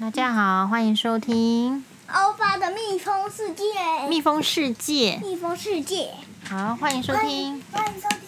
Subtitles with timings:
[0.00, 4.08] 大家好，欢迎收听欧巴的蜜蜂世界。
[4.08, 5.20] 蜜蜂世界。
[5.22, 6.10] 蜜蜂世界。
[6.48, 7.62] 好，欢迎收听。
[7.70, 8.18] 欢迎收听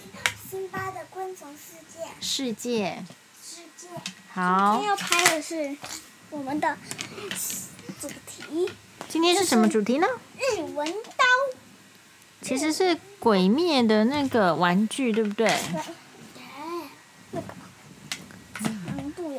[0.49, 2.05] 辛巴的昆虫世界。
[2.21, 3.03] 世界。
[3.43, 3.89] 世界。
[4.33, 4.75] 好。
[4.75, 5.77] 今天要拍的是
[6.31, 6.77] 我们的
[8.01, 8.71] 主题。
[9.09, 10.07] 今天是什么主题呢？
[10.37, 11.25] 日文刀。
[12.43, 15.49] 其实是鬼灭的那个玩具，对不对？
[15.49, 15.83] 对。
[17.33, 17.47] 那个。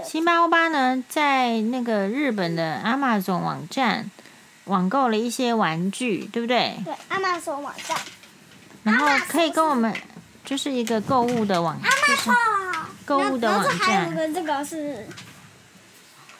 [0.08, 4.10] 辛巴欧巴呢，在那个日本的 Amazon 网站
[4.64, 6.78] 网购了一些玩具，对不对？
[6.86, 7.98] 对，Amazon 网站。
[8.84, 9.94] 然后可以跟我们，
[10.46, 12.30] 就是一个购物的网，就是
[13.06, 13.78] 购物的网站。
[13.78, 15.06] 还有个这个是，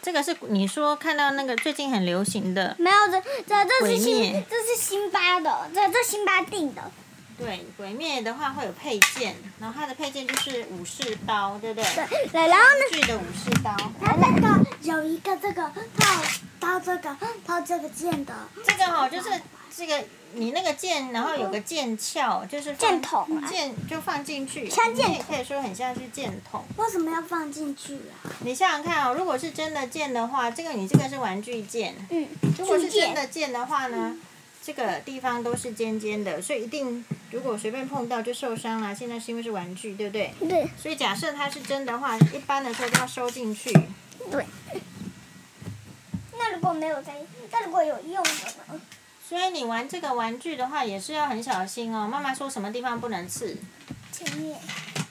[0.02, 2.74] 这个是你说看到那个最近很流行的？
[2.80, 6.90] 没有，这这这是新这是辛巴的，这这辛巴订的。
[7.38, 12.08] 对，鬼灭的话会有配件，然后它的配件就是武士刀，对不对？
[12.32, 12.84] 对，然后呢？
[12.92, 13.76] 具的武士刀。
[14.02, 15.62] 它那个有一个这个
[15.98, 16.24] 套
[16.60, 18.34] 套这个套这个剑的。
[18.66, 19.30] 这个哈、哦，就是
[19.76, 20.04] 这个
[20.34, 23.48] 你那个剑，然后有个剑鞘，就是剑筒啊。
[23.48, 24.68] 剑就放进去。
[24.68, 25.14] 枪剑。
[25.14, 26.66] 也可以说很像是剑筒。
[26.78, 28.34] 为什么要放进去啊？
[28.40, 31.96] 你想想看哦，如果是真的剑的话，这个你这个是玩具剑。
[32.10, 32.28] 嗯。
[32.58, 34.10] 如果是真的剑的话呢？
[34.12, 34.22] 嗯
[34.68, 38.94] 这个地方都是尖尖的，所以一定如果随便碰到就受伤了。
[38.94, 40.34] 现在是因为是玩具，对不对？
[40.42, 40.68] 对。
[40.78, 43.72] 所以假设它是真的话，一般的时候都要收进去。
[44.30, 44.46] 对。
[46.38, 47.16] 那如果没有在，
[47.50, 48.30] 那如果有用的
[48.68, 48.82] 呢？
[49.26, 52.06] 所以你玩这个玩具的话，也是要很小心哦。
[52.06, 53.56] 妈妈说什么地方不能刺？
[54.12, 54.60] 前面。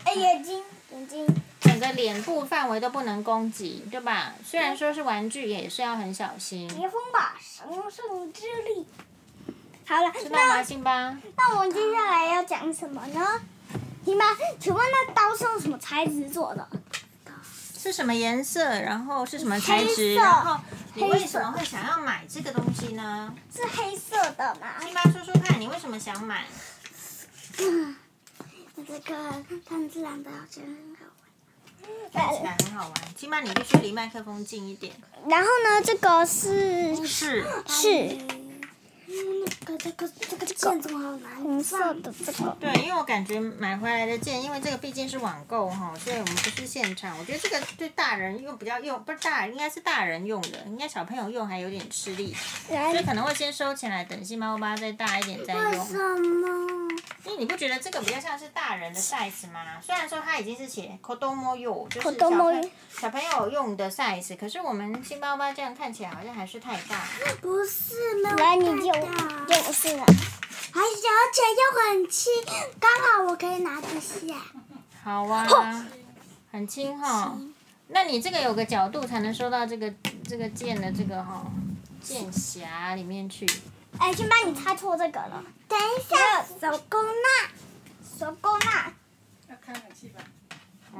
[0.05, 1.27] 哎，眼睛，眼睛。
[1.63, 4.35] 整个脸部范围都不能攻击，对吧？
[4.45, 6.69] 虽然说是玩具，也是要很小心。
[6.69, 8.87] 别风吧，神圣之力。
[9.89, 13.41] 好了，那辛巴，那我们接下来要讲什么呢？
[14.05, 14.25] 辛巴，
[14.59, 16.69] 请问那刀是用什么材质做的？
[17.79, 18.65] 是什么颜色？
[18.81, 19.95] 然后是什么材质？
[19.95, 20.15] 黑。
[20.17, 20.61] 然后
[20.95, 23.33] 你为什么会想要买这个东西呢？
[23.55, 24.81] 是黑色的嘛？
[24.81, 26.47] 辛巴说说看，你为什么想买？
[27.59, 27.95] 嗯，
[28.77, 31.23] 这个看自然的好像很好玩。
[32.13, 32.95] 看起来很好玩。
[33.17, 34.93] 辛巴，你必须离麦克风近一点。
[35.29, 35.81] 然后呢？
[35.85, 38.19] 这个是是是。
[39.67, 41.35] 这个这个这个剑怎么好难？
[41.43, 42.57] 红色的这个。
[42.61, 47.19] 对，因为我感觉买回来的剑，因为这个毕竟是网购哈，所以我们不是现场。
[47.19, 52.33] 我觉得这个对大人用比较用，不是大人，应该是大人用的，应该小朋友用还有点吃力，
[52.69, 55.71] 所以可能会先收起来，等辛巴欧巴再大一点再用。
[55.73, 56.76] 为什么？
[57.27, 59.61] 因为你不觉得这个比较像是大人的 size 吗？
[59.83, 67.05] 虽然说它已经是写 kodomo 用，就是小朋小朋友用的 size，可是我们新包包这样看起来好像还是太大。
[67.41, 68.31] 不是，吗？
[68.37, 68.87] 来，你就。
[68.87, 72.33] 又不是了，而且而且又很轻，
[72.79, 74.37] 刚好我可以拿得下。
[75.03, 75.87] 好啊，
[76.53, 77.37] 很轻哈。
[77.89, 79.93] 那你这个有个角度才能收到这个
[80.29, 81.45] 这个剑的这个哈
[82.01, 83.45] 剑匣里面去。
[83.99, 85.45] 哎，先帮你猜错这个了。
[85.69, 87.51] 等一下，手工蜡，
[88.19, 88.93] 手工蜡。
[89.49, 90.21] 要开冷气吧？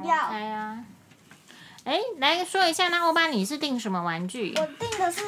[0.03, 0.15] 要。
[0.27, 0.83] 哎呀。
[1.83, 4.53] 哎，来说一下，那欧巴你是订什么玩具？
[4.57, 5.21] 我订的是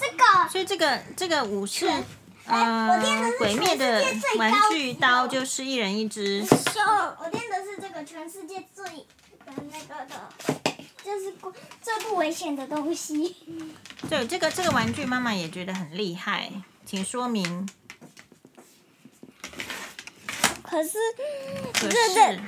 [0.00, 0.48] 这个。
[0.50, 1.90] 所以这个这个武士。
[2.46, 3.00] 呃，
[3.38, 4.04] 鬼灭的
[4.36, 6.40] 玩具刀就是一人一只。
[6.42, 10.30] 我订的是这个全世界最的那个的，
[11.04, 11.34] 就是
[11.82, 13.36] 这不危险的东西。
[14.08, 16.50] 对，这个这个玩具妈妈也觉得很厉害，
[16.86, 17.68] 请说明。
[20.62, 20.98] 可是，
[21.74, 22.40] 可是。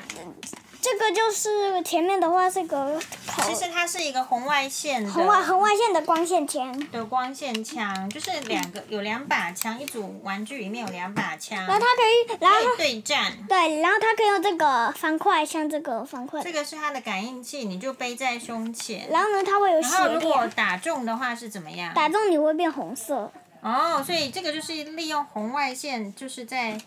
[0.79, 3.01] 这个就是前面的话，这个
[3.47, 5.11] 其实它是一个红外线的。
[5.11, 6.91] 红外红外线的光线枪。
[6.91, 11.59] 的光线枪，就是两个有两把枪，一组玩具里面有两把枪。
[11.59, 13.33] 然后它可以，然后对战。
[13.49, 16.43] 对，然后它可以用这个方块，像这个方块。
[16.43, 19.09] 这个是它的感应器，你就背在胸前。
[19.11, 19.81] 然后呢，它会有。
[19.81, 21.95] 然后如果打中的话是怎么样？
[21.95, 23.31] 打中你会变红色。
[23.61, 26.79] 哦，所以这个就是利用红外线，就是在。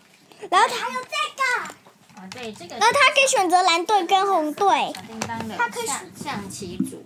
[0.50, 1.74] 然后还有这个。
[2.20, 2.76] 啊，对这个。
[2.78, 4.92] 那他可以选择蓝队跟红队。
[4.94, 7.02] 小叮当的象象棋组。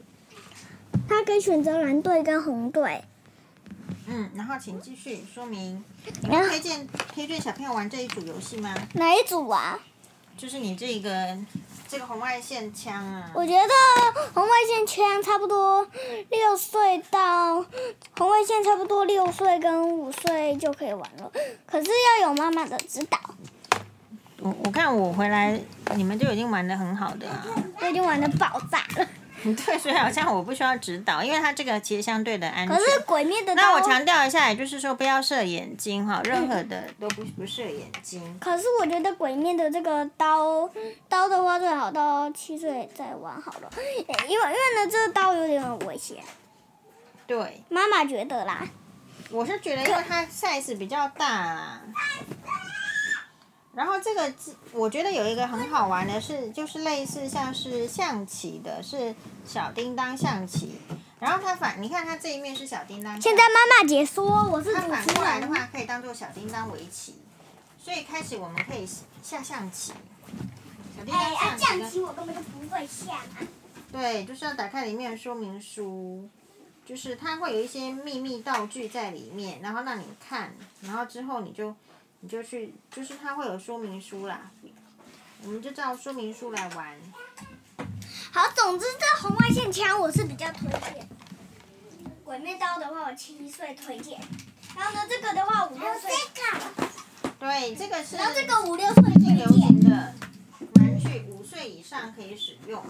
[1.08, 3.04] 他可以选择蓝队跟红队。
[4.06, 5.84] 嗯，然后请继续说明。
[6.22, 8.74] 你们推荐推荐小朋友玩这一组游戏吗？
[8.94, 9.78] 哪一组啊？
[10.36, 11.38] 就是你这个
[11.88, 13.30] 这个红外线枪啊。
[13.34, 13.72] 我觉得
[14.34, 15.86] 红外线枪差不多
[16.28, 17.64] 六岁到
[18.18, 21.30] 红外线差不多六岁跟五岁就可以玩了，
[21.66, 21.90] 可是
[22.20, 23.18] 要有妈妈的指导。
[24.44, 25.58] 我我看我回来，
[25.96, 27.46] 你们就已经玩的很好的啊，
[27.80, 29.08] 都已经玩的爆炸了。
[29.42, 32.76] 对，所以好像我不需要指导，因为它这个其实相对的安全。
[32.76, 33.62] 可是鬼灭的刀。
[33.62, 38.38] 那我强调一下，也就是说不要射眼睛哈，任何的 都不不射眼睛。
[38.38, 40.68] 可是我觉得鬼灭的这个刀，
[41.08, 46.18] 刀的话最好到七岁再玩好了，因为因为呢这个刀有点危险。
[47.26, 47.62] 对。
[47.70, 48.66] 妈妈觉得啦。
[49.30, 51.80] 我是觉得，因为它 size 比较大啦。
[53.74, 54.32] 然后这个，
[54.72, 60.78] 我觉得有一个很好玩的是，就是类似像是象棋的，是小叮当象棋。
[61.18, 63.20] 然后它反，你看它这一面是小叮当。
[63.20, 67.16] 现在妈妈解说，我是它反过来的话，可以当做小叮当围棋。
[67.82, 68.86] 所以开始我们可以
[69.22, 69.92] 下象棋。
[70.96, 71.64] 小叮当象棋。
[71.64, 73.20] 哎，象棋我根本就不会下。
[73.90, 76.28] 对，就是要打开里面的说明书，
[76.84, 81.74] 就是它会有一些秘密道具在里面，然后让你看，然后之后你就
[82.24, 84.50] 你就去，就是它会有说明书啦，
[85.42, 86.98] 我们就照说明书来玩。
[88.32, 91.06] 好，总之这红外线枪我是比较推荐。
[92.24, 94.18] 鬼灭刀的话，我七岁推荐。
[94.74, 96.10] 然后呢，这个的话五六岁。
[96.32, 96.88] 这个
[97.38, 98.16] 对，这个是。
[98.16, 100.14] 然后这个五六岁最流行的
[100.76, 102.82] 玩具，五岁以上可以使用。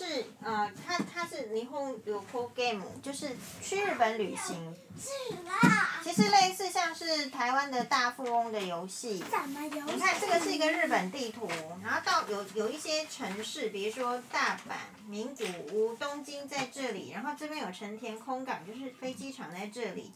[0.00, 3.28] 是呃，它它是霓虹有 pro game，就是
[3.60, 4.74] 去日本旅行。
[4.98, 6.00] 是啦。
[6.02, 9.18] 其实类似像是台湾的大富翁的游戏。
[9.18, 9.92] 游戏？
[9.92, 11.46] 你看这个是一个日本地图，
[11.82, 14.72] 然后到有有一些城市，比如说大阪、
[15.06, 15.44] 名古
[15.74, 20.10] 屋、东京在这里，然后这边有成田空港，就是飞机场在这里。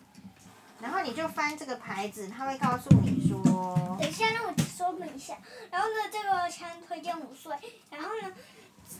[0.81, 3.99] 然后你就翻这个牌子，他会告诉你说。
[4.01, 5.37] 等一下，让我说明一下。
[5.71, 7.55] 然后呢，这个枪推荐五岁。
[7.91, 8.33] 然后呢？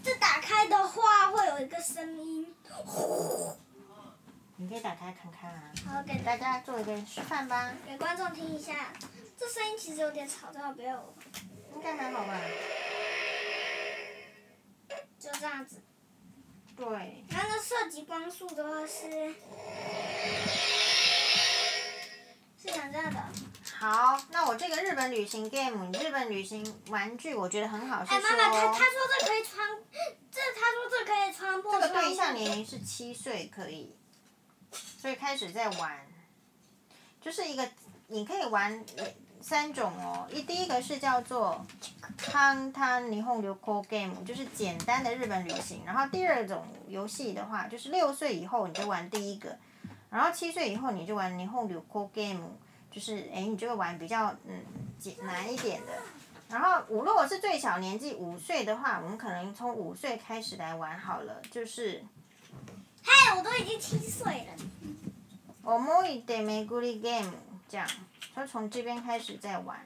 [0.05, 2.55] 这打开的话会有一个声音，
[2.85, 3.57] 呼。
[4.57, 5.73] 你可以打开看看啊。
[5.89, 7.73] 好，给大家做一个示范吧。
[7.87, 8.93] 给观众听一下，
[9.39, 11.03] 这声音其实有点吵，最好不要。
[11.75, 12.39] 应该还好吧。
[15.19, 15.81] 就这样子。
[16.77, 17.25] 对。
[17.31, 19.35] 它的涉及光速的话，是
[23.85, 28.03] 好，那我这个日本旅行 game，日本旅行玩具，我觉得很好。
[28.09, 29.69] 哎，妈妈，他他说这可以穿，
[30.33, 31.79] 这他说这可以穿破。
[31.79, 33.95] 这个对象年龄是七岁可以，
[34.73, 36.01] 所以开始在玩，
[37.21, 37.69] 就是一个
[38.07, 38.83] 你可以玩
[39.43, 40.27] 三种哦。
[40.33, 41.63] 一第一个是叫做
[42.17, 45.83] 简単日本旅行 game，就是简单的日本旅行。
[45.85, 49.59] 然后第二种游戏的话，就是六岁以后你就玩第一个，
[50.09, 52.57] 然后七岁以后你就玩日本旅行 game。
[52.95, 54.63] 就是哎，你就会玩比较嗯
[54.99, 55.93] 简难一点的，
[56.49, 62.05] 然后五如果是最小年纪五岁的话，我们可能从五岁开始来玩好了，就是。
[63.07, 64.57] 嗨，我都已经七岁了。
[65.63, 65.71] 思
[66.07, 67.33] い出巡り game
[67.69, 67.87] 这样，
[68.35, 69.79] 就从这边开始再玩。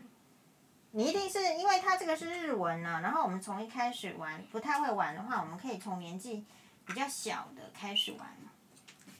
[0.93, 6.45] 你一定是因为它这个是日文呢，然后我们从一开始玩不太会玩的话，我们可以从年纪
[6.87, 8.37] 比较小的开始玩。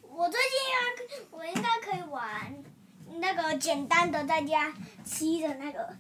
[0.03, 2.55] 我最近要，我应该可以玩。
[3.17, 4.73] 那个简单的在家
[5.05, 5.95] 吃的那个，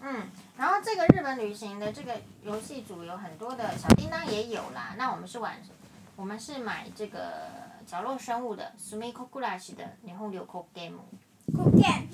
[0.00, 0.26] 嗯，
[0.56, 4.94] 然后这个日本旅行的这个游戏组有很多的小叮当也有啦。
[4.96, 5.56] 那我们是玩，
[6.16, 7.50] 我们是买这个
[7.86, 10.98] 角落生物的 Sumikko Gurashi 的日本旅行 game。
[11.80, 12.08] game。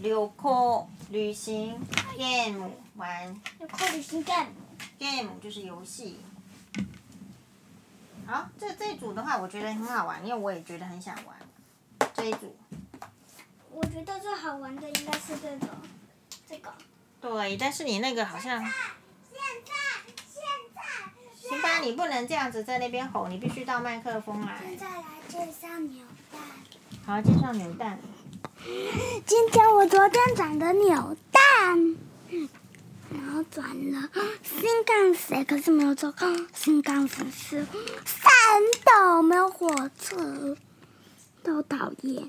[0.00, 1.80] 旅行旅行
[2.16, 3.34] game 玩。
[3.58, 4.46] 旅行旅行 game。
[4.98, 6.20] game 就是游戏。
[8.26, 11.36] 好，这这一组的话，我觉得很好玩，因为我也觉得很想玩
[12.14, 12.54] 这一组。
[13.72, 15.68] 我觉得最好玩的应该是这个，
[16.48, 16.72] 这个。
[17.20, 18.60] 对，但是你那个好像。
[18.60, 18.70] 现
[19.64, 19.72] 在，
[20.16, 20.42] 现
[20.74, 20.80] 在。
[21.36, 24.58] 辛巴，你不能这样子在那边吼，你必须到麦克风来。
[24.68, 26.40] 现在来介绍扭蛋。
[27.06, 27.98] 好，介绍扭蛋。
[29.26, 31.96] 今天我昨天转的扭蛋，
[33.10, 34.08] 然后转了
[34.42, 36.14] 新干线，可是没有坐
[36.52, 37.66] 新干线是
[38.04, 38.28] 山
[38.84, 40.56] 道，没有火车，
[41.42, 42.28] 都讨厌。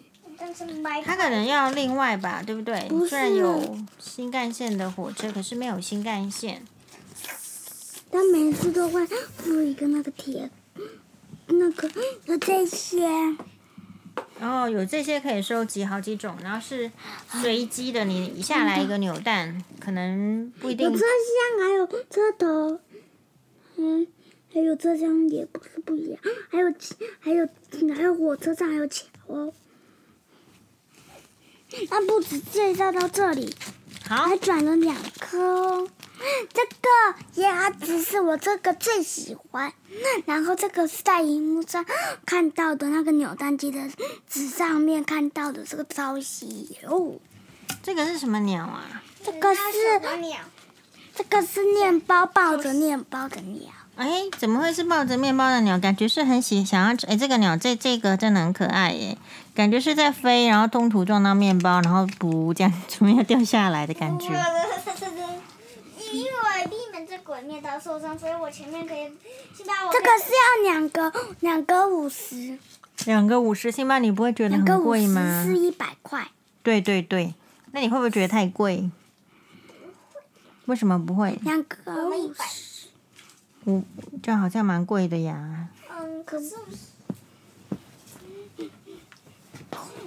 [1.03, 2.87] 他可能要另外吧，对不对？
[2.89, 3.05] 不。
[3.05, 6.63] 虽然有新干线的火车，可是没有新干线。
[8.11, 10.49] 他每次都会附一个那个铁，
[11.47, 11.89] 那个
[12.25, 13.07] 有这些。
[14.41, 16.91] 哦，有这些可以收集好几种，然后是
[17.41, 20.89] 随机的，你一下来一个扭蛋，可能不一定。
[20.89, 22.79] 有车厢，还有车头，
[23.77, 24.07] 嗯，
[24.51, 26.19] 还有车厢也不是不一样，
[26.49, 26.73] 还有
[27.19, 27.47] 还有
[27.95, 29.05] 还有火车站还有桥
[31.71, 31.87] 哦。
[31.89, 33.55] 那不止介绍到这里，
[34.07, 35.87] 好，还转了两颗。
[36.53, 39.73] 这个鸭子是我这个最喜欢，
[40.25, 41.83] 然后这个是在荧幕上
[42.25, 43.89] 看到的那个扭蛋机的
[44.29, 47.13] 纸上面看到的这个朝夕哦。
[47.81, 49.01] 这个是什么鸟啊？
[49.23, 50.37] 这个是鸟，
[51.15, 53.71] 这个是面包抱着面包的鸟。
[54.01, 55.77] 哎，怎么会是抱着面包的鸟？
[55.77, 59.15] 感觉是很喜想要哎，这个鸟这这个真的很可爱耶。
[59.53, 64.25] 感觉是在飞，然后中途撞到面包，然后不这样怎么要掉下来的感觉。
[66.11, 69.03] 因为我避免这鬼面刀受伤，所以我前面可以
[69.55, 69.93] 先把我。
[69.93, 72.57] 这个是要两个两个五十。
[73.05, 75.21] 两个五十，辛巴，你不会觉得很贵吗？
[75.21, 76.27] 两个五十是一百块。
[76.63, 77.33] 对对对，
[77.71, 78.89] 那你会不会觉得太贵？
[80.65, 81.39] 为什么不会？
[81.43, 82.39] 两个五十，
[83.65, 83.83] 五，
[84.21, 85.67] 这好像蛮贵的呀。
[85.89, 86.55] 嗯，可是。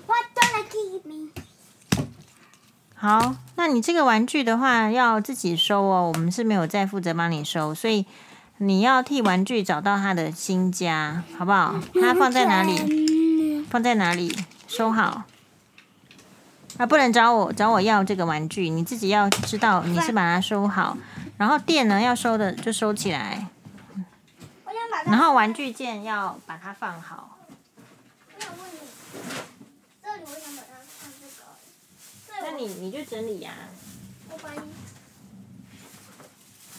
[0.06, 1.30] What don't give me？
[2.94, 8.06] 好，那你这个玩具的话要自己收哦，我们是没有再负责帮你收，所以
[8.58, 11.78] 你要替玩具找到它的新家，好不好？
[12.00, 13.64] 它放在哪里？
[13.70, 14.34] 放在哪里？
[14.66, 15.24] 收好。
[16.76, 20.96] 啊，不能找我，找我要这个玩具，你自己要知道你是把它收好，
[21.36, 23.48] 然后电呢要收的就收起来，
[25.06, 27.38] 然后玩具件要把它放好。
[28.34, 28.78] 我想问你，
[30.02, 31.42] 这里我想把它放这个，
[32.42, 33.52] 那你你就整理呀。
[34.30, 34.60] 我把你。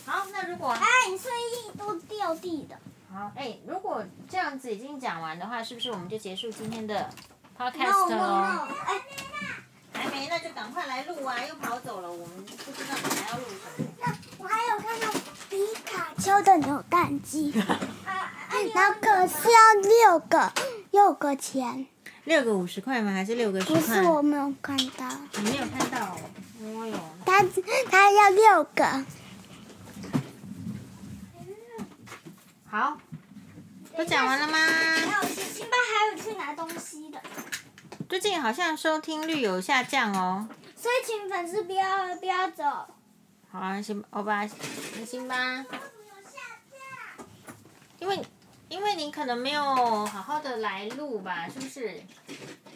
[0.05, 2.79] 好，那如果哎，你睡衣都掉地的。
[3.13, 7.09] 好，哎，如果这样子已经讲完的话，是不是我们就结束今天的
[7.57, 8.67] podcast 了？
[8.85, 9.01] 哎。
[9.93, 11.35] 还没，那就赶快来录啊！
[11.47, 13.84] 又跑走了，我们不知道你还要录什么。
[16.27, 17.53] 那我还有看到皮卡丘的扭蛋机，
[18.73, 20.51] 然后可是要六个，
[20.91, 21.85] 六个钱。
[22.23, 23.11] 六个五十块吗？
[23.11, 23.79] 还是六个十块？
[23.79, 25.07] 不是，我没有看到。
[25.37, 26.17] 你没有看到？
[26.63, 26.97] 哦哟。
[27.25, 27.43] 他
[27.91, 29.05] 他要六个。
[32.67, 32.97] 好，
[33.95, 34.57] 都讲完了吗？
[34.57, 37.21] 还有辛巴还有去拿东西的。
[38.09, 42.63] 最近好像收听率有下降哦，所以请粉丝不要不要走。
[43.51, 44.47] 好啊，辛欧巴，
[45.05, 45.63] 辛巴。
[48.05, 48.21] 因为
[48.69, 49.63] 因为你可能没有
[50.05, 52.03] 好好的来录吧，是不是？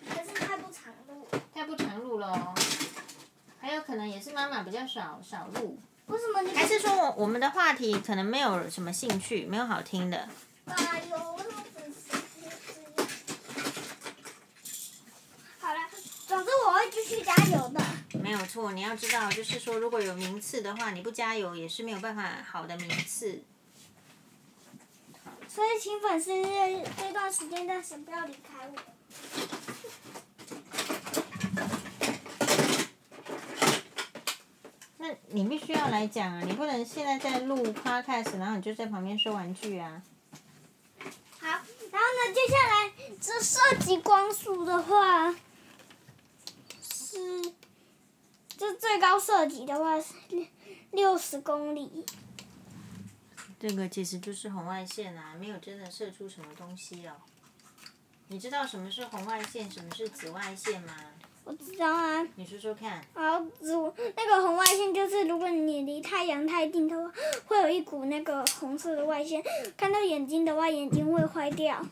[0.09, 1.27] 可是太不常录。
[1.53, 2.55] 太不常录了，
[3.59, 5.77] 还有可能也是妈妈比较少少录。
[6.07, 6.51] 为什么你？
[6.55, 10.27] 还是说我我们的话题可能没有什么兴趣，没有好听的。
[10.65, 11.35] 加油！
[16.27, 17.79] 总之我会继续加油的。
[18.19, 23.43] 没有错，你要知道，就是说，如果有名次的话，你不加油也是没有办法好的名次。
[25.59, 26.31] 所以，请粉丝
[26.97, 28.75] 这段时间暂时不要离开我。
[34.99, 36.41] 那你必须要来讲啊！
[36.45, 40.01] 你不能现在在录 podcast，然后你就在旁边收玩具啊。
[41.41, 45.35] 好，然后呢，接下来这射击光速的话。
[46.81, 47.51] 是，
[48.57, 50.45] 这最高射击的话是六
[50.91, 52.05] 六十公里。
[53.59, 57.11] 这个其实就是红外线啊，没有真的射出什么东西哦。
[58.29, 60.93] 你知道什么是红外线，什么是紫外线吗？
[61.43, 62.25] 我知道啊。
[62.35, 63.03] 你说说看。
[63.13, 63.73] 好，紫
[64.15, 67.11] 那个红外线就是，如果你离太阳太近的话，
[67.47, 69.43] 会有一股那个红色的外线，
[69.75, 71.85] 看到眼睛的话，眼睛会坏掉。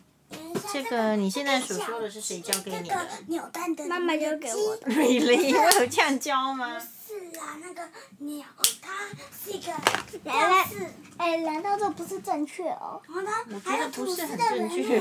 [0.72, 3.88] 这个你现在所说的是谁教给你的？
[3.90, 4.88] 妈妈教给我的。
[4.92, 5.58] Really？
[5.58, 6.80] 我有这样教吗？
[7.62, 7.82] 那个
[8.20, 8.46] 鸟，
[8.82, 9.72] 它是一个。
[10.24, 10.66] 来来，
[11.18, 13.02] 哎，难道这不是正确哦？
[13.08, 13.22] 我
[13.60, 15.00] 觉得不是很正确。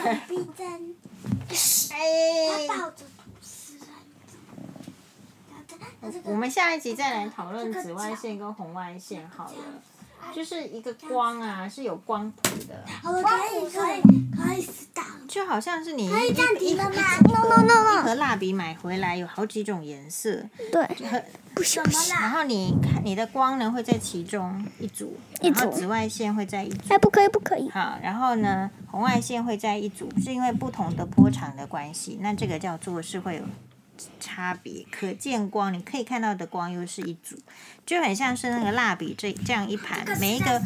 [1.94, 2.66] 哎。
[2.68, 3.86] 他抱着吐司人。
[6.24, 9.52] 我们下一集再来讨论紫外线跟红外线好了。
[10.34, 12.84] 就是一个光啊，是有光谱的。
[13.02, 14.02] 可以可以
[14.36, 14.68] 可以
[15.26, 20.42] 就好像是你一一一盒一盒蜡笔买回来有好几种颜色。
[20.72, 20.86] 对。
[21.54, 21.90] 不什么
[22.20, 26.76] 然后你看你的光呢会在其中一组，然后紫外线会在一组。
[26.90, 27.66] 哎，不可以不可以。
[27.70, 32.18] 好，然后呢，红外线会在一组，是因为不同的波长的关系。
[32.20, 33.42] 那这个叫做是会有。
[34.20, 37.36] 差别可见光，你可以看到的光又是一组，
[37.84, 40.60] 就很像是那个蜡笔这这样一盘，每一个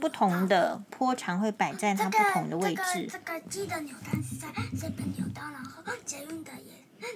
[0.00, 3.08] 不同的波长会摆在它不同的位置。
[3.10, 4.48] 这个鸡的扭蛋是在
[4.80, 6.72] 这边扭到，然后捷运的也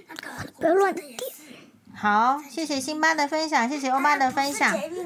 [0.09, 1.19] 那个不要乱点。
[1.97, 4.73] 好，谢谢辛巴的分享，谢谢欧巴的分享。
[4.73, 4.97] 观众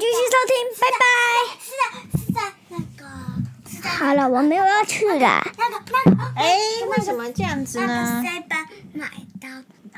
[0.00, 1.04] 继续收听，拜拜。
[1.62, 1.82] 是在
[2.18, 3.08] 是在那个。
[3.88, 5.40] 好了，我没有要去了。
[5.56, 6.32] 那个那个。
[6.34, 6.58] 哎，
[6.90, 8.22] 为什么这样子呢？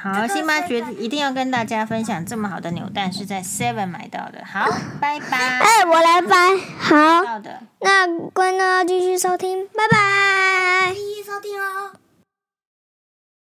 [0.03, 4.43] 好，辛巴觉得一定要跟大家分享这么好的扭蛋是在 Seven 买到的。
[4.51, 4.67] 好，
[4.99, 5.37] 拜拜。
[5.37, 6.57] 哎，我来掰。
[6.79, 7.41] 好。
[7.81, 10.93] 那观众要继续收听，拜拜。
[10.95, 12.00] 继续收听哦。